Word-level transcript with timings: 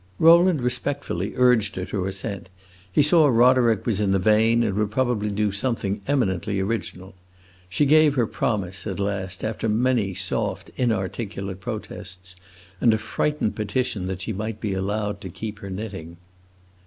Rowland 0.17 0.61
respectfully 0.61 1.33
urged 1.35 1.75
her 1.75 1.85
to 1.85 2.07
assent; 2.07 2.49
he 2.91 3.03
saw 3.03 3.27
Roderick 3.27 3.85
was 3.85 3.99
in 4.01 4.09
the 4.09 4.17
vein 4.17 4.63
and 4.63 4.73
would 4.75 4.89
probably 4.89 5.29
do 5.29 5.51
something 5.51 6.01
eminently 6.07 6.59
original. 6.59 7.13
She 7.69 7.85
gave 7.85 8.15
her 8.15 8.25
promise, 8.25 8.87
at 8.87 8.99
last, 8.99 9.43
after 9.43 9.69
many 9.69 10.15
soft, 10.15 10.71
inarticulate 10.75 11.59
protests 11.59 12.35
and 12.81 12.95
a 12.95 12.97
frightened 12.97 13.55
petition 13.55 14.07
that 14.07 14.21
she 14.21 14.33
might 14.33 14.59
be 14.59 14.73
allowed 14.73 15.21
to 15.21 15.29
keep 15.29 15.59
her 15.59 15.69
knitting. 15.69 16.17